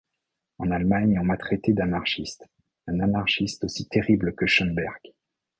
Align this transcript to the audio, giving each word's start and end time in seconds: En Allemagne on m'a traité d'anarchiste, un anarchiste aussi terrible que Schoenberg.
En 0.57 0.71
Allemagne 0.71 1.19
on 1.19 1.23
m'a 1.25 1.37
traité 1.37 1.73
d'anarchiste, 1.73 2.49
un 2.87 3.01
anarchiste 3.01 3.65
aussi 3.65 3.87
terrible 3.87 4.33
que 4.33 4.47
Schoenberg. 4.47 4.99